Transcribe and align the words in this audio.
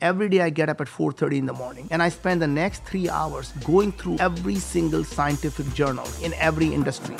Every 0.00 0.28
day 0.28 0.42
I 0.42 0.50
get 0.50 0.68
up 0.68 0.80
at 0.80 0.86
4:30 0.86 1.38
in 1.38 1.46
the 1.46 1.52
morning 1.52 1.88
and 1.90 2.00
I 2.00 2.08
spend 2.08 2.40
the 2.40 2.46
next 2.46 2.84
3 2.84 3.08
hours 3.10 3.50
going 3.64 3.90
through 3.90 4.18
every 4.20 4.54
single 4.54 5.02
scientific 5.02 5.74
journal 5.74 6.06
in 6.22 6.32
every 6.34 6.72
industry. 6.72 7.16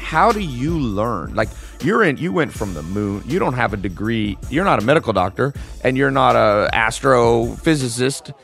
How 0.00 0.32
do 0.32 0.40
you 0.40 0.76
learn? 0.76 1.36
Like 1.36 1.50
you're 1.84 2.02
in 2.02 2.16
you 2.16 2.32
went 2.32 2.52
from 2.52 2.74
the 2.74 2.82
moon. 2.82 3.22
You 3.26 3.38
don't 3.38 3.54
have 3.54 3.72
a 3.72 3.76
degree. 3.76 4.36
You're 4.50 4.64
not 4.64 4.82
a 4.82 4.84
medical 4.84 5.12
doctor 5.12 5.54
and 5.84 5.96
you're 5.96 6.10
not 6.10 6.34
a 6.34 6.68
astrophysicist. 6.72 8.34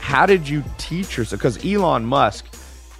How 0.00 0.26
did 0.26 0.46
you 0.46 0.62
teach 0.76 1.16
yourself? 1.16 1.40
Because 1.40 1.64
Elon 1.64 2.04
Musk 2.04 2.44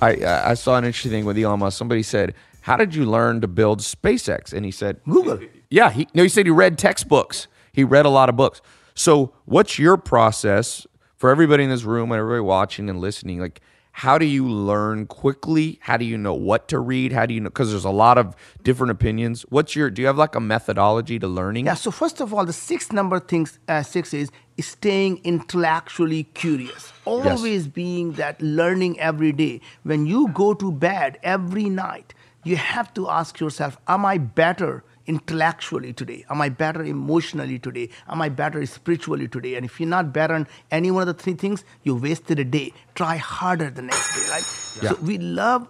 I 0.00 0.50
I 0.50 0.54
saw 0.54 0.76
an 0.76 0.84
interesting 0.84 1.10
thing 1.12 1.24
with 1.24 1.38
Elon 1.38 1.60
Musk. 1.60 1.78
Somebody 1.78 2.02
said, 2.02 2.34
"How 2.62 2.76
did 2.76 2.94
you 2.94 3.04
learn 3.06 3.40
to 3.40 3.48
build 3.48 3.80
SpaceX?" 3.80 4.52
And 4.52 4.64
he 4.64 4.70
said, 4.70 5.00
Google. 5.04 5.40
Yeah, 5.68 5.90
he 5.90 6.06
no, 6.14 6.22
he 6.22 6.28
said 6.28 6.46
he 6.46 6.52
read 6.52 6.78
textbooks. 6.78 7.48
He 7.72 7.82
read 7.82 8.06
a 8.06 8.08
lot 8.08 8.28
of 8.28 8.36
books. 8.36 8.60
So, 8.94 9.32
what's 9.46 9.80
your 9.80 9.96
process 9.96 10.86
for 11.16 11.28
everybody 11.28 11.64
in 11.64 11.70
this 11.70 11.82
room 11.82 12.12
and 12.12 12.20
everybody 12.20 12.40
watching 12.40 12.88
and 12.88 13.00
listening? 13.00 13.40
Like, 13.40 13.60
how 13.96 14.18
do 14.18 14.26
you 14.26 14.46
learn 14.46 15.06
quickly? 15.06 15.78
How 15.80 15.96
do 15.96 16.04
you 16.04 16.18
know 16.18 16.34
what 16.34 16.68
to 16.68 16.78
read? 16.78 17.14
How 17.14 17.24
do 17.24 17.32
you 17.32 17.40
know? 17.40 17.48
Because 17.48 17.70
there's 17.70 17.86
a 17.86 17.90
lot 17.90 18.18
of 18.18 18.36
different 18.62 18.90
opinions. 18.90 19.46
What's 19.48 19.74
your? 19.74 19.88
Do 19.88 20.02
you 20.02 20.06
have 20.06 20.18
like 20.18 20.34
a 20.34 20.40
methodology 20.40 21.18
to 21.18 21.26
learning? 21.26 21.64
Yeah, 21.64 21.72
so 21.72 21.90
first 21.90 22.20
of 22.20 22.34
all, 22.34 22.44
the 22.44 22.52
sixth 22.52 22.92
number 22.92 23.18
things 23.18 23.58
uh, 23.68 23.82
six 23.82 24.12
is 24.12 24.30
staying 24.60 25.22
intellectually 25.24 26.24
curious. 26.24 26.92
Always 27.06 27.68
being 27.68 28.12
that 28.12 28.42
learning 28.42 29.00
every 29.00 29.32
day. 29.32 29.62
When 29.84 30.04
you 30.04 30.28
go 30.28 30.52
to 30.52 30.70
bed 30.70 31.18
every 31.22 31.70
night, 31.70 32.12
you 32.44 32.56
have 32.56 32.92
to 32.94 33.08
ask 33.08 33.40
yourself, 33.40 33.78
am 33.88 34.04
I 34.04 34.18
better 34.18 34.84
intellectually 35.06 35.92
today? 35.92 36.24
Am 36.28 36.40
I 36.40 36.48
better 36.48 36.82
emotionally 36.82 37.58
today? 37.58 37.88
Am 38.08 38.20
I 38.22 38.28
better 38.28 38.64
spiritually 38.66 39.28
today? 39.28 39.54
And 39.54 39.64
if 39.64 39.80
you're 39.80 39.88
not 39.88 40.12
better 40.12 40.34
in 40.34 40.46
any 40.70 40.90
one 40.90 41.08
of 41.08 41.16
the 41.16 41.22
three 41.22 41.34
things, 41.34 41.64
you 41.82 41.94
wasted 41.94 42.38
a 42.38 42.44
day. 42.44 42.72
Try 42.94 43.16
harder 43.16 43.70
the 43.70 43.82
next 43.82 44.14
day, 44.14 44.30
right? 44.30 44.42
So 44.42 44.94
we 45.02 45.18
love 45.18 45.68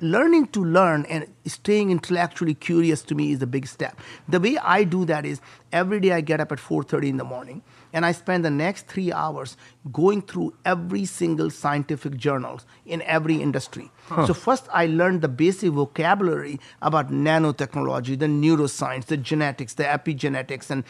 learning 0.00 0.48
to 0.48 0.64
learn 0.64 1.06
and 1.06 1.26
staying 1.46 1.90
intellectually 1.90 2.54
curious 2.54 3.02
to 3.02 3.14
me 3.14 3.32
is 3.32 3.40
a 3.40 3.46
big 3.46 3.66
step. 3.66 3.98
The 4.28 4.40
way 4.40 4.58
I 4.58 4.84
do 4.84 5.04
that 5.06 5.24
is 5.24 5.40
every 5.72 6.00
day 6.00 6.12
I 6.12 6.20
get 6.20 6.40
up 6.40 6.52
at 6.52 6.58
4:30 6.58 7.08
in 7.08 7.16
the 7.16 7.24
morning 7.24 7.62
and 7.96 8.04
I 8.04 8.12
spend 8.12 8.44
the 8.44 8.50
next 8.50 8.88
3 8.88 9.10
hours 9.10 9.56
going 9.90 10.20
through 10.20 10.52
every 10.66 11.06
single 11.06 11.48
scientific 11.48 12.16
journals 12.16 12.66
in 12.84 13.00
every 13.02 13.36
industry. 13.36 13.90
So 14.26 14.34
first 14.34 14.68
I 14.70 14.84
learned 14.84 15.22
the 15.22 15.28
basic 15.28 15.70
vocabulary 15.70 16.60
about 16.82 17.10
nanotechnology, 17.10 18.18
the 18.18 18.26
neuroscience, 18.26 19.06
the 19.06 19.16
genetics, 19.16 19.72
the 19.74 19.84
epigenetics 19.84 20.70
and 20.70 20.84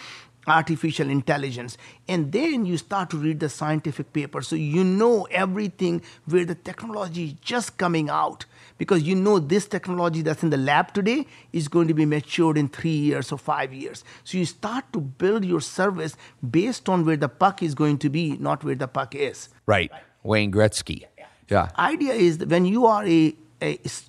artificial 0.47 1.11
intelligence 1.11 1.77
and 2.09 2.33
then 2.33 2.65
you 2.65 2.77
start 2.77 3.11
to 3.11 3.17
read 3.17 3.41
the 3.41 3.49
scientific 3.49 4.13
papers 4.13 4.49
so 4.49 4.57
you 4.57 4.85
know 4.85 5.27
everything 5.31 6.01
where 6.27 6.45
the 6.45 6.55
technology 6.55 7.25
is 7.27 7.33
just 7.35 7.77
coming 7.77 8.09
out 8.09 8.45
because 8.79 9.03
you 9.03 9.15
know 9.15 9.39
this 9.39 9.67
technology 9.67 10.23
that's 10.23 10.43
in 10.43 10.51
the 10.51 10.57
lab 10.57 10.93
today 10.93 11.27
is 11.53 11.67
going 11.69 11.89
to 11.89 11.95
be 11.95 12.05
matured 12.05 12.57
in 12.57 12.69
3 12.69 12.91
years 12.91 13.33
or 13.33 13.39
5 13.39 13.73
years 13.75 14.05
so 14.25 14.39
you 14.39 14.45
start 14.45 14.85
to 14.93 15.01
build 15.01 15.45
your 15.45 15.61
service 15.61 16.17
based 16.49 16.89
on 16.89 17.05
where 17.05 17.17
the 17.17 17.29
puck 17.29 17.63
is 17.63 17.75
going 17.75 17.99
to 17.99 18.09
be 18.09 18.37
not 18.39 18.63
where 18.63 18.75
the 18.77 18.89
puck 18.89 19.15
is 19.15 19.49
Right. 19.67 19.91
Wayne 20.23 20.53
Gretzky. 20.53 21.05
Yeah. 21.49 21.71
idea 21.79 22.13
is 22.13 22.39
that 22.39 22.49
when 22.49 22.65
you 22.65 22.87
are 22.87 23.05
a, 23.05 23.35
th- 23.61 24.01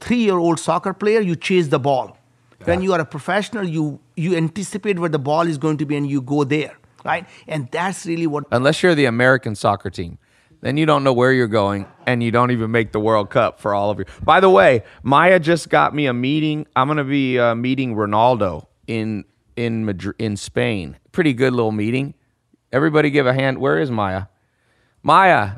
three-year-old 0.00 0.58
soccer 0.58 0.92
player, 0.94 1.20
you 1.20 1.36
chase 1.36 1.68
the 1.68 1.78
ball. 1.78 2.16
When 2.64 2.82
you 2.82 2.92
are 2.92 3.00
a 3.00 3.04
professional, 3.04 3.66
you 3.66 4.00
you 4.16 4.36
anticipate 4.36 4.98
where 4.98 5.08
the 5.08 5.18
ball 5.18 5.46
is 5.46 5.58
going 5.58 5.76
to 5.78 5.86
be 5.86 5.96
and 5.96 6.08
you 6.08 6.20
go 6.20 6.44
there, 6.44 6.76
right? 7.04 7.26
And 7.46 7.68
that's 7.70 8.04
really 8.04 8.26
what. 8.26 8.44
Unless 8.50 8.82
you're 8.82 8.94
the 8.94 9.04
American 9.04 9.54
soccer 9.54 9.90
team, 9.90 10.18
then 10.60 10.76
you 10.76 10.84
don't 10.84 11.04
know 11.04 11.12
where 11.12 11.32
you're 11.32 11.46
going 11.46 11.86
and 12.06 12.22
you 12.22 12.30
don't 12.30 12.50
even 12.50 12.70
make 12.70 12.92
the 12.92 13.00
World 13.00 13.30
Cup 13.30 13.60
for 13.60 13.74
all 13.74 13.90
of 13.90 13.98
you. 13.98 14.06
By 14.22 14.40
the 14.40 14.50
way, 14.50 14.82
Maya 15.02 15.38
just 15.38 15.68
got 15.68 15.94
me 15.94 16.06
a 16.06 16.12
meeting. 16.12 16.66
I'm 16.74 16.88
going 16.88 16.98
to 16.98 17.04
be 17.04 17.38
uh, 17.38 17.54
meeting 17.54 17.94
Ronaldo 17.94 18.66
in 18.86 19.24
in 19.56 19.84
Madrid, 19.84 20.16
in 20.18 20.36
Spain. 20.36 20.96
Pretty 21.12 21.34
good 21.34 21.52
little 21.52 21.72
meeting. 21.72 22.14
Everybody 22.72 23.10
give 23.10 23.26
a 23.26 23.32
hand. 23.32 23.58
Where 23.58 23.78
is 23.78 23.90
Maya? 23.90 24.24
Maya. 25.02 25.52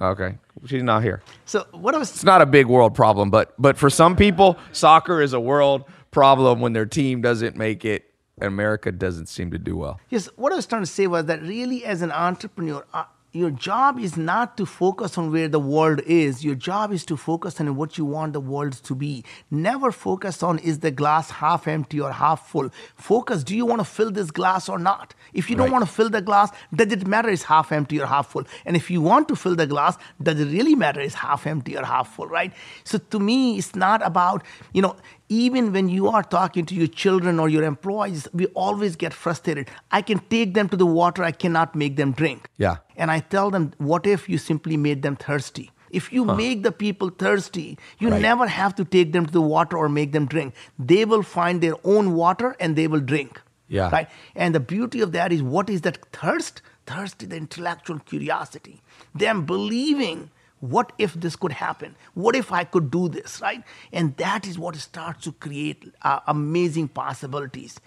Okay. 0.00 0.36
She's 0.66 0.82
not 0.82 1.02
here. 1.02 1.22
So 1.44 1.66
what 1.72 1.94
I 1.94 1.98
was 1.98 2.10
It's 2.10 2.24
not 2.24 2.42
a 2.42 2.46
big 2.46 2.66
world 2.66 2.94
problem, 2.94 3.30
but 3.30 3.54
but 3.58 3.78
for 3.78 3.88
some 3.88 4.16
people, 4.16 4.58
soccer 4.72 5.22
is 5.22 5.32
a 5.32 5.40
world 5.40 5.84
problem 6.10 6.60
when 6.60 6.72
their 6.72 6.86
team 6.86 7.20
doesn't 7.20 7.56
make 7.56 7.84
it. 7.84 8.06
And 8.38 8.48
America 8.48 8.90
doesn't 8.90 9.26
seem 9.26 9.50
to 9.50 9.58
do 9.58 9.76
well. 9.76 10.00
Yes, 10.08 10.30
what 10.36 10.50
I 10.50 10.56
was 10.56 10.64
trying 10.64 10.80
to 10.80 10.86
say 10.86 11.06
was 11.06 11.26
that 11.26 11.42
really, 11.42 11.84
as 11.84 12.00
an 12.00 12.10
entrepreneur, 12.10 12.86
your 13.32 13.50
job 13.50 13.98
is 13.98 14.16
not 14.16 14.56
to 14.56 14.66
focus 14.66 15.16
on 15.16 15.30
where 15.30 15.46
the 15.48 15.60
world 15.60 16.00
is. 16.06 16.44
Your 16.44 16.56
job 16.56 16.92
is 16.92 17.04
to 17.06 17.16
focus 17.16 17.60
on 17.60 17.76
what 17.76 17.96
you 17.96 18.04
want 18.04 18.32
the 18.32 18.40
world 18.40 18.72
to 18.72 18.94
be. 18.94 19.24
Never 19.50 19.92
focus 19.92 20.42
on 20.42 20.58
is 20.58 20.80
the 20.80 20.90
glass 20.90 21.30
half 21.30 21.68
empty 21.68 22.00
or 22.00 22.10
half 22.10 22.48
full. 22.48 22.70
Focus, 22.96 23.44
do 23.44 23.56
you 23.56 23.64
want 23.64 23.80
to 23.80 23.84
fill 23.84 24.10
this 24.10 24.32
glass 24.32 24.68
or 24.68 24.78
not? 24.78 25.14
If 25.32 25.48
you 25.48 25.54
don't 25.56 25.66
Right. 25.66 25.72
want 25.72 25.84
to 25.86 25.90
fill 25.90 26.10
the 26.10 26.20
glass, 26.20 26.50
does 26.74 26.92
it 26.92 27.06
matter 27.06 27.28
is 27.28 27.44
half 27.44 27.70
empty 27.70 28.00
or 28.00 28.06
half 28.06 28.26
full? 28.28 28.44
And 28.66 28.76
if 28.76 28.90
you 28.90 29.00
want 29.00 29.28
to 29.28 29.36
fill 29.36 29.54
the 29.54 29.66
glass, 29.66 29.96
does 30.20 30.40
it 30.40 30.46
really 30.46 30.74
matter 30.74 31.00
is 31.00 31.14
half 31.14 31.46
empty 31.46 31.76
or 31.76 31.84
half 31.84 32.14
full, 32.14 32.26
right? 32.26 32.52
So 32.84 32.98
to 32.98 33.20
me, 33.20 33.58
it's 33.58 33.76
not 33.76 34.04
about, 34.04 34.42
you 34.72 34.82
know, 34.82 34.96
even 35.28 35.72
when 35.72 35.88
you 35.88 36.08
are 36.08 36.24
talking 36.24 36.66
to 36.66 36.74
your 36.74 36.88
children 36.88 37.38
or 37.38 37.48
your 37.48 37.62
employees, 37.62 38.26
we 38.32 38.46
always 38.46 38.96
get 38.96 39.14
frustrated. 39.14 39.70
I 39.92 40.02
can 40.02 40.18
take 40.28 40.54
them 40.54 40.68
to 40.70 40.76
the 40.76 40.86
water, 40.86 41.22
I 41.22 41.30
cannot 41.30 41.76
make 41.76 41.94
them 41.94 42.10
drink. 42.10 42.48
Yeah. 42.58 42.78
And 42.96 43.10
I 43.10 43.20
tell 43.20 43.50
them, 43.50 43.72
what 43.78 44.06
if 44.06 44.28
you 44.28 44.38
simply 44.38 44.76
made 44.76 45.02
them 45.02 45.16
thirsty? 45.16 45.70
If 45.90 46.12
you 46.12 46.24
make 46.24 46.62
the 46.62 46.70
people 46.70 47.10
thirsty, 47.10 47.76
you 47.98 48.10
Right. 48.10 48.22
never 48.22 48.46
have 48.46 48.74
to 48.76 48.84
take 48.84 49.12
them 49.12 49.26
to 49.26 49.32
the 49.32 49.40
water 49.40 49.76
or 49.76 49.88
make 49.88 50.12
them 50.12 50.26
drink. 50.26 50.54
They 50.78 51.04
will 51.04 51.22
find 51.22 51.60
their 51.60 51.74
own 51.84 52.14
water 52.14 52.56
and 52.60 52.76
they 52.76 52.86
will 52.86 53.00
drink. 53.00 53.40
Yeah. 53.68 53.90
Right? 53.90 54.08
And 54.34 54.54
the 54.54 54.60
beauty 54.60 55.00
of 55.00 55.12
that 55.12 55.32
is 55.32 55.42
what 55.42 55.68
is 55.70 55.80
that 55.82 55.98
thirst? 56.12 56.62
Thirst 56.86 57.22
is 57.22 57.28
the 57.28 57.36
intellectual 57.36 57.98
curiosity. 58.00 58.82
Them 59.14 59.44
believing, 59.46 60.30
what 60.60 60.92
if 60.98 61.14
this 61.14 61.36
could 61.36 61.52
happen? 61.52 61.96
What 62.14 62.36
if 62.36 62.52
I 62.52 62.64
could 62.64 62.90
do 62.90 63.08
this? 63.08 63.40
Right? 63.40 63.62
And 63.92 64.16
that 64.16 64.46
is 64.46 64.58
what 64.58 64.76
starts 64.76 65.24
to 65.24 65.32
create 65.32 65.92
uh, 66.02 66.20
amazing 66.26 66.88
possibilities. 66.88 67.80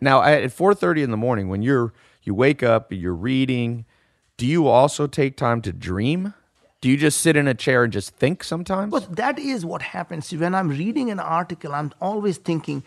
Now 0.00 0.22
at 0.22 0.50
4:30 0.50 1.02
in 1.02 1.10
the 1.10 1.16
morning 1.16 1.48
when 1.48 1.62
you're 1.62 1.92
you 2.24 2.34
wake 2.34 2.62
up, 2.62 2.92
you're 2.92 3.14
reading, 3.14 3.84
do 4.42 4.48
you 4.48 4.66
also 4.66 5.06
take 5.06 5.36
time 5.36 5.62
to 5.62 5.72
dream? 5.72 6.34
Do 6.80 6.88
you 6.90 6.96
just 6.96 7.20
sit 7.20 7.36
in 7.36 7.46
a 7.46 7.54
chair 7.54 7.84
and 7.84 7.92
just 7.92 8.16
think 8.16 8.42
sometimes? 8.42 8.90
But 8.90 9.14
that 9.14 9.38
is 9.38 9.64
what 9.64 9.82
happens. 9.82 10.32
When 10.32 10.52
I'm 10.52 10.68
reading 10.68 11.12
an 11.12 11.20
article, 11.20 11.72
I'm 11.72 11.92
always 12.00 12.38
thinking, 12.38 12.82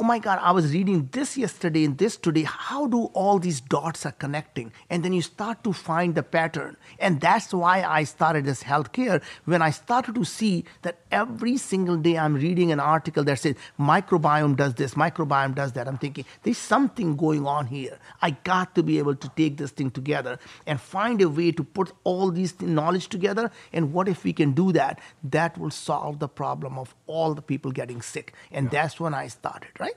oh 0.00 0.04
my 0.04 0.18
God, 0.20 0.38
I 0.40 0.52
was 0.52 0.72
reading 0.72 1.08
this 1.10 1.36
yesterday 1.36 1.84
and 1.84 1.98
this 1.98 2.16
today. 2.16 2.44
How 2.44 2.86
do 2.86 3.06
all 3.14 3.38
these 3.40 3.60
dots 3.60 4.06
are 4.06 4.12
connecting? 4.12 4.72
And 4.88 5.04
then 5.04 5.12
you 5.12 5.22
start 5.22 5.64
to 5.64 5.72
find 5.72 6.14
the 6.14 6.22
pattern. 6.22 6.76
And 7.00 7.20
that's 7.20 7.52
why 7.52 7.82
I 7.82 8.04
started 8.04 8.44
this 8.44 8.62
healthcare. 8.62 9.22
When 9.44 9.60
I 9.60 9.70
started 9.70 10.14
to 10.14 10.24
see 10.24 10.64
that 10.82 11.00
every 11.10 11.56
single 11.56 11.96
day 11.96 12.16
I'm 12.16 12.34
reading 12.34 12.70
an 12.70 12.78
article 12.78 13.24
that 13.24 13.40
says 13.40 13.56
microbiome 13.78 14.56
does 14.56 14.74
this, 14.74 14.94
microbiome 14.94 15.56
does 15.56 15.72
that, 15.72 15.88
I'm 15.88 15.98
thinking 15.98 16.24
there's 16.44 16.58
something 16.58 17.16
going 17.16 17.46
on 17.46 17.66
here. 17.66 17.98
I 18.22 18.30
got 18.30 18.76
to 18.76 18.84
be 18.84 18.98
able 18.98 19.16
to 19.16 19.28
take 19.30 19.56
this 19.56 19.72
thing 19.72 19.90
together 19.90 20.38
and 20.66 20.80
find 20.80 21.20
a 21.22 21.28
way 21.28 21.50
to 21.52 21.64
put 21.64 21.92
all 22.04 22.30
these 22.30 22.52
th- 22.52 22.70
knowledge 22.70 23.08
together. 23.08 23.50
And 23.72 23.92
what 23.92 24.06
if 24.06 24.22
we 24.22 24.32
can 24.32 24.52
do 24.52 24.70
that? 24.72 25.00
That 25.24 25.58
will 25.58 25.70
solve 25.70 26.20
the 26.20 26.28
problem 26.28 26.78
of 26.78 26.94
all 27.08 27.34
the 27.34 27.42
people 27.42 27.72
getting 27.72 28.00
sick. 28.00 28.32
And 28.52 28.70
that's 28.70 29.00
when 29.00 29.12
I 29.12 29.26
started, 29.26 29.70
right? 29.80 29.87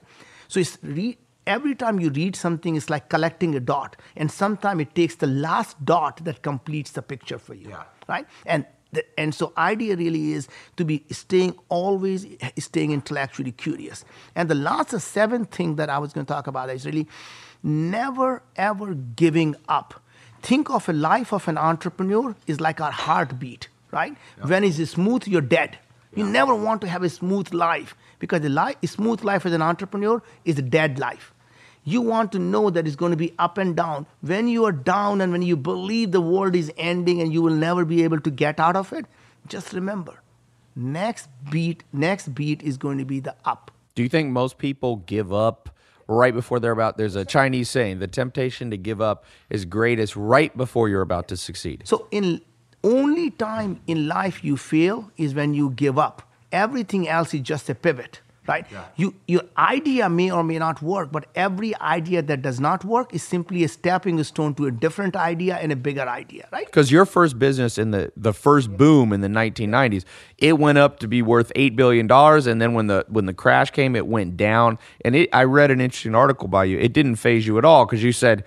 So 0.47 0.59
it's 0.59 0.77
re- 0.83 1.17
every 1.47 1.75
time 1.75 1.99
you 1.99 2.09
read 2.09 2.35
something, 2.35 2.75
it's 2.75 2.89
like 2.89 3.09
collecting 3.09 3.55
a 3.55 3.59
dot. 3.59 3.95
And 4.15 4.31
sometimes 4.31 4.81
it 4.81 4.95
takes 4.95 5.15
the 5.15 5.27
last 5.27 5.83
dot 5.85 6.23
that 6.25 6.41
completes 6.41 6.91
the 6.91 7.01
picture 7.01 7.39
for 7.39 7.53
you, 7.53 7.69
right? 8.07 8.27
And 8.45 8.65
the, 8.93 9.05
and 9.17 9.33
so 9.33 9.53
idea 9.57 9.95
really 9.95 10.33
is 10.33 10.49
to 10.75 10.83
be 10.83 11.05
staying 11.11 11.55
always 11.69 12.25
staying 12.57 12.91
intellectually 12.91 13.53
curious. 13.53 14.03
And 14.35 14.49
the 14.49 14.55
last 14.55 14.89
the 14.89 14.99
seventh 14.99 15.55
thing 15.55 15.75
that 15.77 15.89
I 15.89 15.97
was 15.97 16.13
going 16.13 16.25
to 16.25 16.33
talk 16.33 16.47
about 16.47 16.69
is 16.69 16.85
really 16.85 17.07
never 17.63 18.43
ever 18.57 18.93
giving 18.93 19.55
up. 19.69 20.01
Think 20.41 20.69
of 20.69 20.89
a 20.89 20.93
life 20.93 21.31
of 21.31 21.47
an 21.47 21.57
entrepreneur 21.57 22.35
is 22.47 22.59
like 22.59 22.81
our 22.81 22.91
heartbeat, 22.91 23.69
right? 23.91 24.17
When 24.41 24.63
it's 24.63 24.89
smooth, 24.89 25.27
you're 25.27 25.41
dead. 25.41 25.77
You 26.15 26.25
never 26.25 26.53
want 26.53 26.81
to 26.81 26.87
have 26.87 27.03
a 27.03 27.09
smooth 27.09 27.53
life 27.53 27.95
because 28.19 28.41
the 28.41 28.49
li- 28.49 28.87
smooth 28.87 29.23
life 29.23 29.45
as 29.45 29.53
an 29.53 29.61
entrepreneur 29.61 30.21
is 30.45 30.59
a 30.59 30.61
dead 30.61 30.99
life. 30.99 31.33
You 31.83 32.01
want 32.01 32.31
to 32.33 32.39
know 32.39 32.69
that 32.69 32.85
it's 32.85 32.95
going 32.95 33.11
to 33.11 33.17
be 33.17 33.33
up 33.39 33.57
and 33.57 33.75
down. 33.75 34.05
When 34.21 34.47
you 34.47 34.65
are 34.65 34.71
down 34.71 35.21
and 35.21 35.31
when 35.31 35.41
you 35.41 35.57
believe 35.57 36.11
the 36.11 36.21
world 36.21 36.55
is 36.55 36.71
ending 36.77 37.21
and 37.21 37.33
you 37.33 37.41
will 37.41 37.55
never 37.55 37.85
be 37.85 38.03
able 38.03 38.19
to 38.19 38.29
get 38.29 38.59
out 38.59 38.75
of 38.75 38.93
it, 38.93 39.05
just 39.47 39.73
remember 39.73 40.21
next 40.75 41.27
beat, 41.49 41.83
next 41.91 42.35
beat 42.35 42.61
is 42.61 42.77
going 42.77 42.97
to 42.97 43.05
be 43.05 43.19
the 43.19 43.35
up. 43.45 43.71
Do 43.95 44.03
you 44.03 44.09
think 44.09 44.29
most 44.29 44.57
people 44.57 44.97
give 44.97 45.33
up 45.33 45.75
right 46.07 46.33
before 46.33 46.59
they're 46.59 46.71
about? 46.71 46.97
There's 46.97 47.15
a 47.15 47.25
Chinese 47.25 47.69
saying: 47.69 47.99
the 47.99 48.07
temptation 48.07 48.69
to 48.69 48.77
give 48.77 49.01
up 49.01 49.25
is 49.49 49.65
greatest 49.65 50.15
right 50.15 50.55
before 50.55 50.87
you're 50.87 51.01
about 51.01 51.27
to 51.29 51.37
succeed. 51.37 51.83
So 51.85 52.07
in 52.11 52.41
only 52.83 53.29
time 53.29 53.79
in 53.87 54.07
life 54.07 54.43
you 54.43 54.57
fail 54.57 55.11
is 55.17 55.33
when 55.33 55.53
you 55.53 55.69
give 55.71 55.97
up. 55.97 56.23
Everything 56.51 57.07
else 57.07 57.33
is 57.33 57.41
just 57.41 57.69
a 57.69 57.75
pivot, 57.75 58.19
right? 58.47 58.65
You 58.97 59.13
your 59.27 59.43
idea 59.57 60.09
may 60.09 60.29
or 60.31 60.43
may 60.43 60.57
not 60.59 60.81
work, 60.81 61.11
but 61.11 61.27
every 61.35 61.73
idea 61.79 62.21
that 62.23 62.41
does 62.41 62.59
not 62.59 62.83
work 62.83 63.13
is 63.13 63.23
simply 63.23 63.63
a 63.63 63.67
stepping 63.69 64.21
stone 64.23 64.53
to 64.55 64.65
a 64.65 64.71
different 64.71 65.15
idea 65.15 65.55
and 65.55 65.71
a 65.71 65.75
bigger 65.77 66.01
idea, 66.01 66.49
right? 66.51 66.65
Because 66.65 66.91
your 66.91 67.05
first 67.05 67.39
business 67.39 67.77
in 67.77 67.91
the 67.91 68.11
the 68.17 68.33
first 68.33 68.75
boom 68.75 69.13
in 69.13 69.21
the 69.21 69.29
1990s, 69.29 70.03
it 70.37 70.57
went 70.57 70.77
up 70.77 70.99
to 70.99 71.07
be 71.07 71.21
worth 71.21 71.51
eight 71.55 71.75
billion 71.77 72.07
dollars, 72.07 72.47
and 72.47 72.61
then 72.61 72.73
when 72.73 72.87
the 72.87 73.05
when 73.07 73.27
the 73.27 73.33
crash 73.33 73.71
came, 73.71 73.95
it 73.95 74.07
went 74.07 74.35
down. 74.35 74.77
And 75.05 75.15
it, 75.15 75.29
I 75.31 75.43
read 75.45 75.71
an 75.71 75.79
interesting 75.79 76.15
article 76.15 76.47
by 76.49 76.65
you. 76.65 76.77
It 76.79 76.91
didn't 76.93 77.15
faze 77.15 77.47
you 77.47 77.57
at 77.57 77.63
all 77.63 77.85
because 77.85 78.03
you 78.03 78.11
said, 78.11 78.39
"L- 78.41 78.45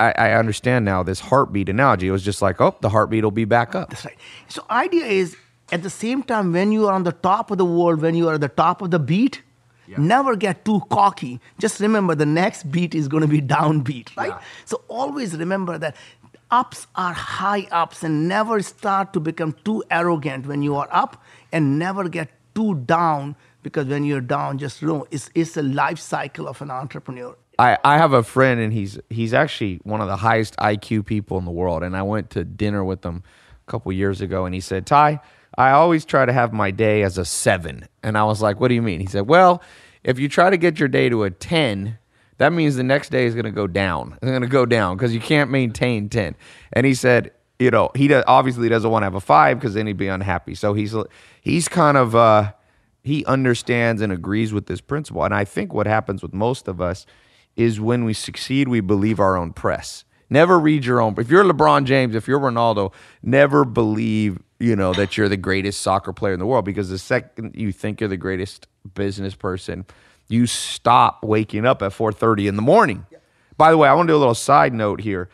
I, 0.00 0.12
I 0.16 0.32
understand 0.32 0.84
now 0.84 1.02
this 1.02 1.20
heartbeat 1.20 1.68
analogy. 1.68 2.08
It 2.08 2.10
was 2.10 2.24
just 2.24 2.40
like, 2.40 2.60
oh, 2.60 2.76
the 2.80 2.88
heartbeat 2.88 3.24
will 3.24 3.30
be 3.30 3.44
back 3.44 3.74
up. 3.74 3.90
That's 3.90 4.04
right. 4.04 4.16
So 4.48 4.64
idea 4.70 5.04
is 5.04 5.36
at 5.70 5.82
the 5.82 5.90
same 5.90 6.22
time 6.22 6.52
when 6.52 6.72
you 6.72 6.86
are 6.86 6.94
on 6.94 7.02
the 7.02 7.12
top 7.12 7.50
of 7.50 7.58
the 7.58 7.64
world, 7.64 8.00
when 8.00 8.14
you 8.14 8.28
are 8.28 8.34
at 8.34 8.40
the 8.40 8.48
top 8.48 8.80
of 8.80 8.90
the 8.90 8.98
beat, 8.98 9.42
never 9.98 10.34
get 10.36 10.64
too 10.64 10.80
cocky. 10.90 11.40
Just 11.58 11.80
remember 11.80 12.14
the 12.14 12.26
next 12.26 12.70
beat 12.70 12.94
is 12.94 13.08
going 13.08 13.22
to 13.22 13.28
be 13.28 13.40
downbeat, 13.56 14.16
right? 14.16 14.30
Yeah. 14.30 14.40
So 14.64 14.82
always 14.88 15.36
remember 15.36 15.78
that 15.78 15.96
ups 16.50 16.86
are 16.94 17.12
high 17.12 17.66
ups 17.70 18.02
and 18.02 18.28
never 18.28 18.62
start 18.62 19.12
to 19.12 19.20
become 19.20 19.54
too 19.64 19.82
arrogant 19.90 20.46
when 20.46 20.62
you 20.62 20.76
are 20.76 20.88
up 20.90 21.22
and 21.52 21.78
never 21.78 22.08
get 22.08 22.30
too 22.54 22.74
down 22.86 23.36
because 23.62 23.86
when 23.86 24.04
you're 24.04 24.20
down, 24.20 24.58
just 24.58 24.82
know 24.82 25.06
it's, 25.10 25.28
it's 25.34 25.56
a 25.56 25.62
life 25.62 25.98
cycle 25.98 26.46
of 26.46 26.62
an 26.62 26.70
entrepreneur. 26.70 27.36
I, 27.58 27.78
I 27.84 27.98
have 27.98 28.12
a 28.12 28.22
friend 28.22 28.60
and 28.60 28.72
he's 28.72 28.98
he's 29.08 29.32
actually 29.32 29.80
one 29.84 30.00
of 30.00 30.08
the 30.08 30.16
highest 30.16 30.56
IQ 30.56 31.06
people 31.06 31.38
in 31.38 31.44
the 31.44 31.50
world. 31.50 31.82
And 31.82 31.96
I 31.96 32.02
went 32.02 32.30
to 32.30 32.44
dinner 32.44 32.84
with 32.84 33.04
him 33.04 33.22
a 33.66 33.70
couple 33.70 33.92
years 33.92 34.20
ago 34.20 34.44
and 34.44 34.54
he 34.54 34.60
said, 34.60 34.86
Tai, 34.86 35.20
I 35.56 35.70
always 35.70 36.04
try 36.04 36.26
to 36.26 36.32
have 36.32 36.52
my 36.52 36.70
day 36.70 37.02
as 37.02 37.18
a 37.18 37.24
seven. 37.24 37.88
And 38.02 38.18
I 38.18 38.24
was 38.24 38.42
like, 38.42 38.60
What 38.60 38.68
do 38.68 38.74
you 38.74 38.82
mean? 38.82 39.00
He 39.00 39.06
said, 39.06 39.26
Well, 39.26 39.62
if 40.04 40.18
you 40.18 40.28
try 40.28 40.50
to 40.50 40.56
get 40.56 40.78
your 40.78 40.88
day 40.88 41.08
to 41.08 41.24
a 41.24 41.30
10, 41.30 41.98
that 42.38 42.52
means 42.52 42.76
the 42.76 42.82
next 42.82 43.10
day 43.10 43.26
is 43.26 43.34
going 43.34 43.46
to 43.46 43.50
go 43.50 43.66
down. 43.66 44.12
It's 44.20 44.30
going 44.30 44.42
to 44.42 44.48
go 44.48 44.66
down 44.66 44.96
because 44.96 45.14
you 45.14 45.20
can't 45.20 45.50
maintain 45.50 46.08
10. 46.08 46.36
And 46.72 46.86
he 46.86 46.94
said, 46.94 47.32
you 47.58 47.70
know, 47.70 47.90
he 47.94 48.08
does, 48.08 48.22
obviously 48.26 48.68
doesn't 48.68 48.90
want 48.90 49.02
to 49.02 49.06
have 49.06 49.14
a 49.14 49.20
five 49.20 49.58
because 49.58 49.74
then 49.74 49.86
he'd 49.86 49.96
be 49.96 50.08
unhappy. 50.08 50.54
So 50.54 50.74
he's 50.74 50.94
he's 51.40 51.68
kind 51.68 51.96
of 51.96 52.14
uh, 52.14 52.52
he 53.02 53.24
understands 53.24 54.02
and 54.02 54.12
agrees 54.12 54.52
with 54.52 54.66
this 54.66 54.80
principle. 54.80 55.24
And 55.24 55.34
I 55.34 55.44
think 55.44 55.72
what 55.72 55.86
happens 55.86 56.22
with 56.22 56.34
most 56.34 56.68
of 56.68 56.80
us 56.80 57.06
is 57.56 57.80
when 57.80 58.04
we 58.04 58.12
succeed, 58.12 58.68
we 58.68 58.80
believe 58.80 59.18
our 59.18 59.36
own 59.36 59.52
press. 59.52 60.04
Never 60.28 60.58
read 60.58 60.84
your 60.84 61.00
own. 61.00 61.14
If 61.18 61.30
you're 61.30 61.44
LeBron 61.44 61.84
James, 61.84 62.14
if 62.14 62.28
you're 62.28 62.40
Ronaldo, 62.40 62.92
never 63.22 63.64
believe 63.64 64.38
you 64.58 64.74
know 64.74 64.92
that 64.94 65.16
you're 65.16 65.28
the 65.28 65.36
greatest 65.36 65.82
soccer 65.82 66.12
player 66.12 66.32
in 66.32 66.40
the 66.40 66.46
world 66.46 66.64
because 66.64 66.88
the 66.88 66.98
second 66.98 67.54
you 67.54 67.72
think 67.72 68.00
you're 68.00 68.08
the 68.08 68.16
greatest 68.16 68.66
business 68.94 69.34
person, 69.34 69.86
you 70.28 70.46
stop 70.46 71.22
waking 71.22 71.64
up 71.64 71.82
at 71.82 71.92
4:30 71.92 72.48
in 72.48 72.56
the 72.56 72.62
morning. 72.62 73.06
By 73.56 73.70
the 73.70 73.78
way, 73.78 73.88
I 73.88 73.94
want 73.94 74.08
to 74.08 74.12
do 74.12 74.16
a 74.16 74.18
little 74.18 74.34
side 74.34 74.74
note 74.74 75.00
here. 75.00 75.28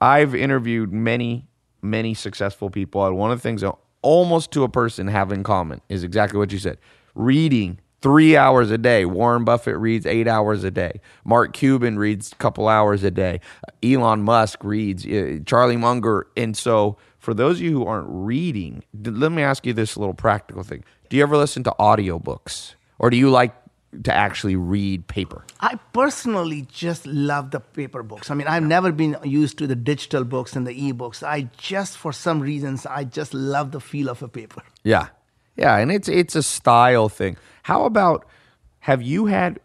I've 0.00 0.34
interviewed 0.34 0.92
many, 0.92 1.48
many 1.82 2.14
successful 2.14 2.70
people, 2.70 3.04
and 3.04 3.16
one 3.16 3.30
of 3.30 3.38
the 3.38 3.42
things 3.42 3.62
that 3.62 3.74
almost 4.02 4.52
to 4.52 4.62
a 4.62 4.68
person 4.68 5.08
have 5.08 5.32
in 5.32 5.42
common 5.42 5.80
is 5.88 6.04
exactly 6.04 6.38
what 6.38 6.52
you 6.52 6.58
said: 6.58 6.78
reading 7.14 7.80
three 8.00 8.36
hours 8.36 8.70
a 8.70 8.78
day. 8.78 9.04
Warren 9.04 9.44
Buffett 9.44 9.76
reads 9.76 10.06
eight 10.06 10.28
hours 10.28 10.64
a 10.64 10.70
day. 10.70 11.00
Mark 11.24 11.52
Cuban 11.52 11.98
reads 11.98 12.32
a 12.32 12.36
couple 12.36 12.68
hours 12.68 13.04
a 13.04 13.10
day. 13.10 13.40
Elon 13.82 14.22
Musk 14.22 14.62
reads. 14.62 15.06
uh, 15.06 15.38
Charlie 15.46 15.76
Munger, 15.76 16.26
and 16.36 16.56
so 16.56 16.96
for 17.18 17.34
those 17.34 17.56
of 17.58 17.62
you 17.62 17.72
who 17.72 17.86
aren't 17.86 18.08
reading, 18.08 18.84
let 19.02 19.32
me 19.32 19.42
ask 19.42 19.66
you 19.66 19.72
this 19.72 19.96
little 19.96 20.14
practical 20.14 20.62
thing: 20.62 20.84
Do 21.08 21.16
you 21.16 21.22
ever 21.22 21.36
listen 21.36 21.62
to 21.64 21.74
audiobooks, 21.78 22.74
or 22.98 23.10
do 23.10 23.16
you 23.16 23.30
like 23.30 23.54
to 24.04 24.14
actually 24.14 24.56
read 24.56 25.06
paper? 25.06 25.44
I 25.60 25.78
personally 25.92 26.66
just 26.68 27.06
love 27.06 27.50
the 27.50 27.60
paper 27.60 28.02
books. 28.02 28.30
I 28.30 28.34
mean, 28.34 28.46
I've 28.46 28.62
never 28.62 28.92
been 28.92 29.16
used 29.24 29.58
to 29.58 29.66
the 29.66 29.74
digital 29.76 30.24
books 30.24 30.54
and 30.56 30.66
the 30.66 30.72
e-books. 30.72 31.22
I 31.22 31.48
just, 31.56 31.96
for 31.96 32.12
some 32.12 32.40
reasons, 32.40 32.86
I 32.86 33.04
just 33.04 33.34
love 33.34 33.72
the 33.72 33.80
feel 33.80 34.08
of 34.08 34.22
a 34.22 34.28
paper. 34.28 34.62
Yeah. 34.84 35.08
Yeah, 35.58 35.76
and 35.76 35.90
it's 35.90 36.08
it's 36.08 36.36
a 36.36 36.42
style 36.42 37.08
thing. 37.08 37.36
How 37.64 37.84
about 37.84 38.24
have 38.80 39.02
you 39.02 39.26
had 39.26 39.58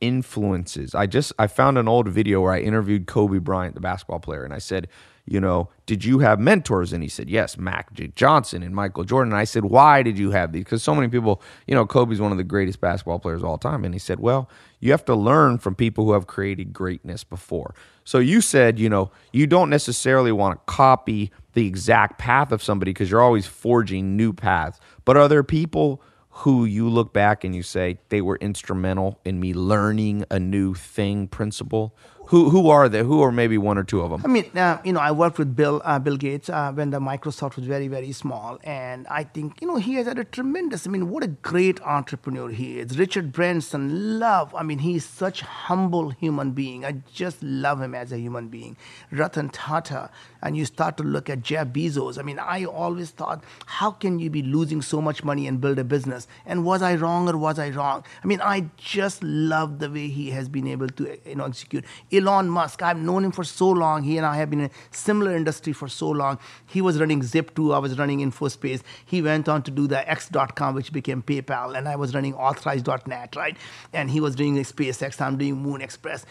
influences? 0.00 0.94
I 0.94 1.06
just 1.06 1.32
I 1.38 1.46
found 1.46 1.78
an 1.78 1.88
old 1.88 2.08
video 2.08 2.42
where 2.42 2.52
I 2.52 2.60
interviewed 2.60 3.06
Kobe 3.06 3.38
Bryant, 3.38 3.74
the 3.74 3.80
basketball 3.80 4.20
player, 4.20 4.44
and 4.44 4.52
I 4.52 4.58
said, 4.58 4.88
you 5.28 5.40
know, 5.40 5.68
did 5.86 6.04
you 6.04 6.20
have 6.20 6.40
mentors? 6.40 6.92
And 6.92 7.02
he 7.02 7.08
said, 7.08 7.28
yes, 7.28 7.58
Magic. 7.58 8.14
Johnson 8.14 8.62
and 8.62 8.74
Michael 8.74 9.04
Jordan. 9.04 9.32
And 9.32 9.38
I 9.40 9.44
said, 9.44 9.64
why 9.64 10.02
did 10.02 10.18
you 10.18 10.30
have 10.30 10.52
these? 10.52 10.64
Because 10.64 10.82
so 10.82 10.94
many 10.94 11.08
people, 11.08 11.42
you 11.66 11.74
know, 11.74 11.84
Kobe's 11.84 12.20
one 12.20 12.32
of 12.32 12.38
the 12.38 12.44
greatest 12.44 12.80
basketball 12.80 13.18
players 13.18 13.42
of 13.42 13.48
all 13.48 13.58
time. 13.58 13.84
And 13.84 13.94
he 13.94 13.98
said, 13.98 14.20
well, 14.20 14.48
you 14.80 14.90
have 14.92 15.04
to 15.04 15.14
learn 15.14 15.58
from 15.58 15.74
people 15.74 16.04
who 16.06 16.12
have 16.12 16.26
created 16.26 16.72
greatness 16.72 17.24
before. 17.24 17.74
So 18.04 18.18
you 18.18 18.40
said, 18.40 18.78
you 18.78 18.88
know, 18.88 19.10
you 19.32 19.46
don't 19.46 19.68
necessarily 19.68 20.32
want 20.32 20.58
to 20.58 20.72
copy 20.72 21.30
the 21.52 21.66
exact 21.66 22.18
path 22.18 22.50
of 22.50 22.62
somebody 22.62 22.92
because 22.92 23.10
you're 23.10 23.20
always 23.20 23.46
forging 23.46 24.16
new 24.16 24.32
paths. 24.32 24.80
But 25.08 25.16
are 25.16 25.26
there 25.26 25.42
people 25.42 26.02
who 26.44 26.66
you 26.66 26.86
look 26.86 27.14
back 27.14 27.42
and 27.42 27.56
you 27.56 27.62
say 27.62 27.98
they 28.10 28.20
were 28.20 28.36
instrumental 28.42 29.18
in 29.24 29.40
me 29.40 29.54
learning 29.54 30.26
a 30.30 30.38
new 30.38 30.74
thing, 30.74 31.28
principle? 31.28 31.96
Who 32.26 32.50
who 32.50 32.68
are 32.68 32.90
they? 32.90 33.02
Who 33.02 33.22
are 33.22 33.32
maybe 33.32 33.56
one 33.56 33.78
or 33.78 33.84
two 33.84 34.02
of 34.02 34.10
them? 34.10 34.20
I 34.22 34.28
mean, 34.28 34.44
uh, 34.54 34.82
you 34.84 34.92
know, 34.92 35.00
I 35.00 35.12
worked 35.12 35.38
with 35.38 35.56
Bill 35.56 35.80
uh, 35.82 35.98
Bill 35.98 36.18
Gates 36.18 36.50
uh, 36.50 36.72
when 36.72 36.90
the 36.90 37.00
Microsoft 37.00 37.56
was 37.56 37.64
very 37.64 37.88
very 37.88 38.12
small, 38.12 38.58
and 38.64 39.06
I 39.08 39.24
think 39.24 39.62
you 39.62 39.66
know 39.66 39.76
he 39.76 39.94
has 39.94 40.06
had 40.06 40.18
a 40.18 40.24
tremendous. 40.24 40.86
I 40.86 40.90
mean, 40.90 41.08
what 41.08 41.24
a 41.24 41.28
great 41.28 41.80
entrepreneur 41.80 42.50
he 42.50 42.78
is. 42.80 42.98
Richard 42.98 43.32
Branson, 43.32 44.18
love. 44.18 44.54
I 44.54 44.62
mean, 44.62 44.80
he's 44.80 45.06
such 45.06 45.40
humble 45.40 46.10
human 46.10 46.50
being. 46.50 46.84
I 46.84 47.00
just 47.14 47.42
love 47.42 47.80
him 47.80 47.94
as 47.94 48.12
a 48.12 48.18
human 48.18 48.48
being. 48.48 48.76
Ratan 49.10 49.48
Tata, 49.48 50.10
and 50.42 50.56
you 50.56 50.64
start 50.64 50.96
to 50.98 51.02
look 51.02 51.28
at 51.28 51.42
Jeff 51.42 51.68
Bezos. 51.68 52.18
I 52.18 52.22
mean, 52.22 52.38
I 52.38 52.64
always 52.64 53.10
thought, 53.10 53.42
how 53.66 53.90
can 53.90 54.18
you 54.18 54.30
be 54.30 54.42
losing 54.42 54.82
so 54.82 55.00
much 55.00 55.24
money 55.24 55.46
and 55.46 55.60
build 55.60 55.78
a 55.78 55.84
business? 55.84 56.26
And 56.46 56.64
was 56.64 56.82
I 56.82 56.94
wrong 56.94 57.28
or 57.28 57.36
was 57.36 57.58
I 57.58 57.70
wrong? 57.70 58.04
I 58.22 58.26
mean, 58.26 58.40
I 58.40 58.70
just 58.76 59.22
love 59.22 59.78
the 59.78 59.90
way 59.90 60.08
he 60.08 60.30
has 60.30 60.48
been 60.48 60.66
able 60.66 60.88
to 60.88 61.18
you 61.26 61.36
know 61.36 61.44
execute. 61.44 61.84
Elon 62.12 62.48
Musk, 62.48 62.82
I've 62.82 62.98
known 62.98 63.24
him 63.24 63.32
for 63.32 63.44
so 63.44 63.68
long. 63.68 64.02
He 64.02 64.16
and 64.16 64.26
I 64.26 64.36
have 64.36 64.50
been 64.50 64.60
in 64.60 64.66
a 64.66 64.70
similar 64.90 65.36
industry 65.36 65.72
for 65.72 65.88
so 65.88 66.08
long. 66.08 66.38
He 66.66 66.80
was 66.80 67.00
running 67.00 67.20
Zip2, 67.20 67.74
I 67.74 67.78
was 67.78 67.98
running 67.98 68.20
InfoSpace. 68.20 68.82
He 69.04 69.22
went 69.22 69.48
on 69.48 69.62
to 69.62 69.70
do 69.70 69.86
the 69.86 70.08
X.com, 70.08 70.74
which 70.74 70.92
became 70.92 71.22
PayPal, 71.22 71.76
and 71.76 71.88
I 71.88 71.96
was 71.96 72.14
running 72.14 72.34
Authorize.net, 72.34 73.36
right? 73.36 73.56
And 73.92 74.10
he 74.10 74.20
was 74.20 74.36
doing 74.36 74.54
SpaceX, 74.56 75.20
I'm 75.20 75.38
doing 75.38 75.56
Moon 75.56 75.80
Express. 75.80 76.24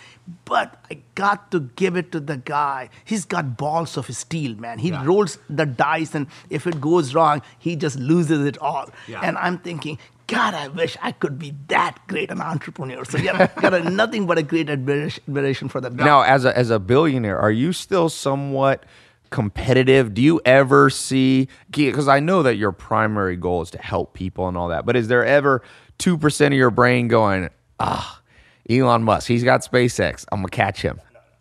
But 0.46 0.84
I 0.90 1.00
got 1.16 1.52
to 1.52 1.60
give 1.76 1.96
it 1.96 2.12
to 2.12 2.20
the 2.20 2.38
guy. 2.38 2.90
He's 3.04 3.26
got 3.26 3.58
balls 3.58 3.97
of 3.98 4.14
steel, 4.16 4.56
man. 4.56 4.80
He 4.80 4.92
rolls 4.92 5.38
the 5.50 5.66
dice, 5.66 6.16
and 6.16 6.28
if 6.50 6.66
it 6.68 6.80
goes 6.80 7.14
wrong, 7.14 7.42
he 7.60 7.76
just 7.76 7.98
loses 8.00 8.46
it 8.46 8.58
all. 8.60 8.90
Yeah. 9.08 9.22
And 9.22 9.38
I'm 9.38 9.58
thinking, 9.58 9.98
God, 10.28 10.54
I 10.54 10.68
wish 10.68 10.98
I 11.02 11.14
could 11.14 11.40
be 11.40 11.54
that 11.70 11.98
great 12.08 12.32
an 12.32 12.42
entrepreneur. 12.42 13.06
So 13.06 13.18
yeah, 13.18 13.48
got 13.62 13.74
a, 13.74 13.90
nothing 13.90 14.28
but 14.28 14.38
a 14.38 14.44
great 14.44 14.70
admiration 14.70 15.24
admiration 15.28 15.70
for 15.70 15.82
that. 15.82 15.96
guy. 15.96 16.06
Now, 16.06 16.22
as 16.22 16.46
a 16.46 16.56
as 16.56 16.70
a 16.70 16.80
billionaire, 16.80 17.40
are 17.40 17.52
you 17.52 17.72
still 17.72 18.10
somewhat 18.10 18.86
competitive? 19.30 20.14
Do 20.14 20.22
you 20.22 20.42
ever 20.46 20.90
see 20.90 21.48
because 21.72 22.10
I 22.10 22.20
know 22.20 22.44
that 22.44 22.58
your 22.58 22.74
primary 22.74 23.38
goal 23.38 23.62
is 23.62 23.72
to 23.72 23.78
help 23.80 24.14
people 24.14 24.48
and 24.50 24.58
all 24.58 24.68
that, 24.68 24.86
but 24.86 24.98
is 24.98 25.08
there 25.08 25.26
ever 25.26 25.64
two 25.98 26.18
percent 26.18 26.54
of 26.54 26.58
your 26.58 26.72
brain 26.72 27.08
going, 27.08 27.50
ah, 27.80 28.22
Elon 28.70 29.04
Musk, 29.04 29.28
he's 29.28 29.46
got 29.46 29.62
SpaceX, 29.62 30.26
I'm 30.32 30.40
gonna 30.40 30.50
catch 30.50 30.82
him. 30.82 31.00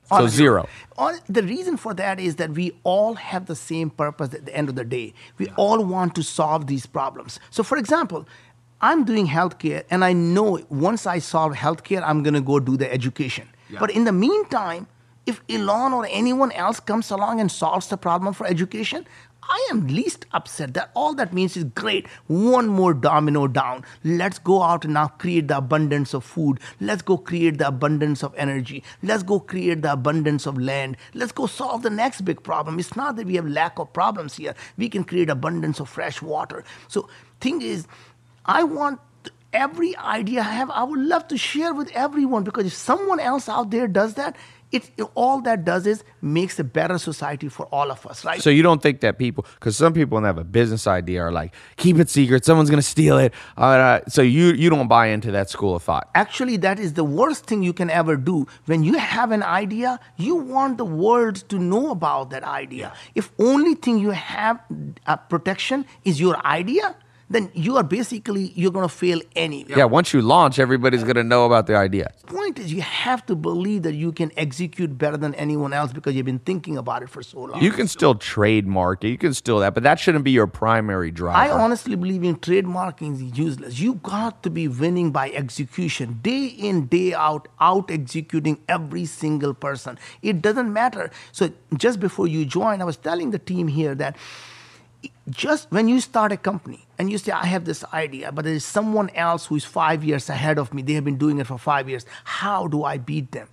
So 0.09 0.17
Honestly, 0.17 0.37
zero. 0.37 0.69
hon- 0.97 1.19
the 1.29 1.43
reason 1.43 1.77
for 1.77 1.93
that 1.95 2.21
is 2.21 2.37
that 2.37 2.51
we 2.53 2.73
all 2.85 3.15
have 3.15 3.47
the 3.47 3.57
same 3.57 3.91
purpose 3.91 4.33
at 4.35 4.47
the 4.47 4.55
end 4.57 4.69
of 4.69 4.77
the 4.77 4.85
day. 4.85 5.15
We 5.37 5.49
all 5.57 5.85
want 5.85 6.15
to 6.15 6.23
solve 6.23 6.69
these 6.69 6.87
problems. 6.87 7.41
So, 7.51 7.63
for 7.65 7.77
example, 7.77 8.25
I'm 8.81 9.05
doing 9.05 9.27
healthcare, 9.27 9.83
and 9.91 10.05
I 10.05 10.13
know 10.13 10.61
once 10.69 11.07
I 11.07 11.19
solve 11.19 11.55
healthcare, 11.55 12.03
I'm 12.07 12.23
going 12.23 12.35
to 12.35 12.41
go 12.41 12.61
do 12.61 12.77
the 12.77 12.93
education. 12.93 13.49
But 13.81 13.91
in 13.91 14.05
the 14.05 14.13
meantime, 14.13 14.87
if 15.27 15.43
Elon 15.49 15.93
or 15.93 16.07
anyone 16.09 16.53
else 16.53 16.81
comes 16.81 17.11
along 17.11 17.41
and 17.41 17.51
solves 17.51 17.89
the 17.89 17.97
problem 17.97 18.33
for 18.33 18.47
education, 18.47 19.07
I 19.49 19.69
am 19.71 19.87
least 19.87 20.27
upset. 20.33 20.75
That 20.75 20.91
all 20.95 21.15
that 21.15 21.33
means 21.33 21.57
is 21.57 21.65
great. 21.65 22.09
One 22.27 22.67
more 22.67 22.95
domino 22.95 23.47
down. 23.47 23.85
Let's 24.05 24.39
go 24.39 24.63
out 24.63 24.85
and 24.85 24.95
now 24.95 25.09
create 25.09 25.49
the 25.49 25.59
abundance 25.59 26.15
of 26.15 26.25
food. 26.25 26.59
Let's 26.81 27.03
go 27.03 27.17
create 27.17 27.59
the 27.59 27.69
abundance 27.69 28.25
of 28.25 28.35
energy. 28.37 28.83
Let's 29.03 29.23
go 29.23 29.39
create 29.39 29.83
the 29.83 29.93
abundance 29.93 30.47
of 30.47 30.59
land. 30.59 30.97
Let's 31.15 31.33
go 31.33 31.47
solve 31.47 31.83
the 31.83 31.91
next 31.91 32.23
big 32.23 32.43
problem. 32.43 32.79
It's 32.79 32.97
not 32.97 33.17
that 33.17 33.27
we 33.27 33.37
have 33.37 33.47
lack 33.47 33.79
of 33.79 33.93
problems 33.93 34.37
here. 34.37 34.55
We 34.77 34.89
can 34.89 35.05
create 35.05 35.31
abundance 35.31 35.81
of 35.81 35.89
fresh 35.89 36.21
water. 36.21 36.65
So 36.89 37.09
thing 37.41 37.63
is, 37.63 37.87
I 38.47 38.65
want 38.65 39.01
every 39.53 39.97
idea 39.97 40.41
I 40.41 40.45
have, 40.45 40.71
I 40.71 40.85
would 40.85 41.01
love 41.01 41.29
to 41.29 41.39
share 41.39 41.75
with 41.75 41.91
everyone 41.93 42.45
because 42.45 42.67
if 42.67 42.75
someone 42.75 43.21
else 43.21 43.49
out 43.49 43.71
there 43.71 43.89
does 43.89 44.15
that, 44.15 44.37
it, 44.73 44.91
all 45.15 45.41
that 45.43 45.65
does 45.65 45.87
is 45.87 46.03
makes 46.21 46.59
a 46.59 46.65
better 46.65 46.99
society 46.99 47.49
for 47.49 47.67
all 47.67 47.91
of 47.91 48.05
us, 48.07 48.25
right? 48.25 48.43
So 48.43 48.51
you 48.51 48.63
don't 48.63 48.83
think 48.83 49.01
that 49.01 49.17
people, 49.17 49.47
because 49.55 49.77
some 49.77 49.93
people 49.93 50.21
have 50.23 50.39
a 50.39 50.45
business 50.45 50.87
idea 50.89 51.23
are 51.23 51.33
like, 51.33 51.55
keep 51.77 51.99
it 51.99 52.11
secret, 52.11 52.45
someone's 52.45 52.69
gonna 52.69 52.83
steal 52.83 53.17
it. 53.19 53.33
Uh, 53.57 54.01
so 54.09 54.23
you 54.23 54.47
you 54.53 54.69
don't 54.69 54.89
buy 54.89 55.07
into 55.07 55.31
that 55.31 55.51
school 55.51 55.77
of 55.77 55.83
thought. 55.85 56.11
Actually, 56.15 56.57
that 56.59 56.81
is 56.81 56.95
the 56.95 57.05
worst 57.05 57.47
thing 57.47 57.63
you 57.63 57.73
can 57.73 57.91
ever 57.91 58.17
do. 58.17 58.47
When 58.67 58.83
you 58.83 58.99
have 58.99 59.31
an 59.31 59.45
idea, 59.45 60.01
you 60.17 60.35
want 60.35 60.79
the 60.79 60.85
world 60.85 61.37
to 61.49 61.59
know 61.59 61.91
about 61.91 62.31
that 62.31 62.43
idea. 62.43 62.93
If 63.15 63.31
only 63.39 63.75
thing 63.77 63.99
you 63.99 64.11
have 64.11 64.61
uh, 65.07 65.17
protection 65.17 65.87
is 66.05 66.21
your 66.21 66.45
idea, 66.45 66.97
then 67.29 67.51
you 67.55 67.77
are 67.77 67.83
basically 67.83 68.53
you're 68.55 68.71
going 68.71 68.89
to 68.89 68.95
fail 68.95 69.21
anyway. 69.35 69.75
Yeah, 69.77 69.85
once 69.85 70.13
you 70.13 70.23
launch, 70.23 70.59
everybody's 70.59 71.03
gonna 71.03 71.25
know 71.25 71.45
about 71.45 71.67
the 71.67 71.77
idea. 71.77 72.13
The 72.21 72.35
point 72.35 72.59
is, 72.59 72.73
you 72.73 72.83
have 72.83 73.25
to 73.27 73.35
believe 73.35 73.83
that 73.83 73.95
you 73.95 74.13
can 74.13 74.31
execute 74.37 74.97
better 74.97 75.17
than 75.17 75.35
anyone 75.35 75.73
else 75.73 75.93
because 75.93 76.15
you've 76.15 76.27
been 76.27 76.39
thinking 76.39 76.77
about 76.77 77.03
it 77.03 77.11
for 77.11 77.23
so 77.23 77.41
long. 77.41 77.63
You 77.63 77.73
can 77.73 77.89
still 77.89 78.15
trademark 78.15 79.05
it, 79.05 79.09
you 79.09 79.19
can 79.19 79.35
still 79.35 79.59
that, 79.61 79.75
but 79.75 79.83
that 79.83 79.99
shouldn't 79.99 80.25
be 80.25 80.31
your 80.31 80.47
primary 80.47 81.11
driver. 81.11 81.37
I 81.37 81.51
honestly 81.51 81.97
believe 81.97 82.23
in 82.23 82.37
trademarking 82.37 83.15
is 83.15 83.39
useless. 83.39 83.81
You 83.81 83.95
got 83.95 84.43
to 84.45 84.51
be 84.51 84.69
winning 84.69 85.11
by 85.11 85.31
execution, 85.31 86.21
day 86.23 86.47
in, 86.47 86.87
day 86.87 87.15
out, 87.15 87.49
out 87.61 87.91
executing 87.91 88.59
every 88.69 89.05
single 89.05 89.55
person. 89.55 89.99
It 90.23 90.43
doesn't 90.43 90.73
matter. 90.73 91.11
So 91.33 91.51
just 91.77 91.99
before 91.99 92.29
you 92.29 92.45
join, 92.45 92.81
I 92.81 92.85
was 92.85 92.97
telling 92.97 93.31
the 93.31 93.39
team 93.39 93.69
here 93.69 93.95
that 93.97 94.17
just 95.31 95.71
when 95.71 95.89
you 95.89 96.01
start 96.01 96.33
a 96.33 96.37
company 96.37 96.87
and 96.99 97.11
you 97.11 97.19
say, 97.19 97.33
I 97.33 97.47
have 97.47 97.65
this 97.65 97.85
idea, 97.93 98.33
but 98.33 98.45
there 98.45 98.55
is 98.55 98.65
someone 98.65 99.11
else 99.11 99.47
who 99.47 99.57
is 99.57 99.65
five 99.65 100.05
years 100.05 100.29
ahead 100.31 100.59
of 100.59 100.73
me, 100.75 100.83
they 100.83 100.95
have 100.95 101.05
been 101.05 101.19
doing 101.19 101.39
it 101.39 101.47
for 101.47 101.59
five 101.59 101.89
years. 101.89 102.07
How 102.25 102.67
do 102.69 102.85
I 102.85 102.99
beat 102.99 103.33
them? 103.33 103.49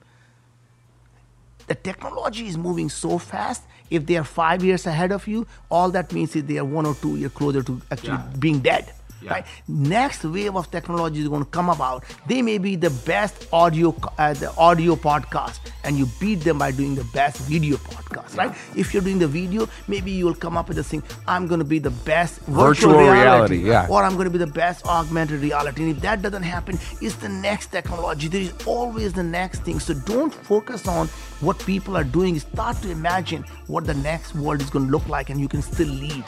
The 1.68 1.76
technology 1.76 2.48
is 2.48 2.58
moving 2.58 2.90
so 2.90 3.18
fast. 3.18 3.64
If 3.90 4.06
they 4.06 4.18
are 4.18 4.24
five 4.24 4.64
years 4.64 4.86
ahead 4.88 5.12
of 5.12 5.28
you, 5.28 5.46
all 5.70 5.90
that 5.92 6.12
means 6.14 6.36
is 6.36 6.44
they 6.46 6.58
are 6.58 6.66
one 6.66 6.86
or 6.86 6.96
two 6.96 7.16
years 7.18 7.32
closer 7.32 7.64
to 7.64 7.82
actually 7.92 8.10
Yeah. 8.10 8.24
being 8.40 8.60
dead. 8.60 8.92
Yeah. 9.24 9.32
Right? 9.32 9.46
Next 9.68 10.24
wave 10.24 10.56
of 10.56 10.70
technology 10.70 11.22
is 11.22 11.28
going 11.28 11.44
to 11.46 11.50
come 11.50 11.70
about. 11.70 12.04
They 12.28 12.42
may 12.42 12.58
be 12.58 12.76
the 12.76 12.90
best 12.90 13.48
audio, 13.54 13.96
uh, 14.18 14.34
the 14.34 14.54
audio 14.58 14.96
podcast, 14.96 15.60
and 15.84 15.98
you 15.98 16.08
beat 16.20 16.42
them 16.42 16.58
by 16.58 16.72
doing 16.72 16.96
the 16.96 17.06
best 17.06 17.38
video 17.38 17.78
podcast. 17.78 18.38
Right? 18.38 18.56
If 18.76 18.94
you're 18.94 19.04
doing 19.04 19.20
the 19.20 19.28
video, 19.28 19.68
maybe 19.88 20.12
you 20.12 20.26
will 20.26 20.36
come 20.36 20.58
up 20.58 20.68
with 20.68 20.78
this 20.78 20.90
thing. 20.90 21.04
I'm 21.28 21.48
going 21.48 21.60
to 21.60 21.66
be 21.66 21.80
the 21.80 21.92
best 21.92 22.40
virtual, 22.42 22.94
Virtual 22.94 23.12
reality, 23.12 23.58
yeah. 23.58 23.88
or 23.90 24.04
I'm 24.04 24.14
going 24.14 24.26
to 24.26 24.32
be 24.32 24.38
the 24.38 24.48
best 24.48 24.86
augmented 24.86 25.42
reality. 25.42 25.84
And 25.84 25.92
if 25.96 26.02
that 26.02 26.22
doesn't 26.22 26.44
happen, 26.44 26.78
it's 27.02 27.16
the 27.16 27.30
next 27.30 27.68
technology. 27.68 28.28
There 28.28 28.42
is 28.42 28.54
always 28.66 29.14
the 29.14 29.24
next 29.24 29.64
thing. 29.64 29.80
So 29.80 29.94
don't 29.94 30.34
focus 30.34 30.88
on 30.88 31.08
what 31.40 31.60
people 31.66 31.96
are 31.98 32.04
doing. 32.04 32.40
Start 32.40 32.78
to 32.82 32.92
imagine 32.92 33.44
what 33.68 33.86
the 33.86 33.94
next 33.94 34.36
world 34.36 34.62
is 34.62 34.70
going 34.70 34.86
to 34.86 34.92
look 34.92 35.08
like, 35.08 35.30
and 35.30 35.40
you 35.40 35.48
can 35.48 35.62
still 35.62 35.88
lead. 35.88 36.26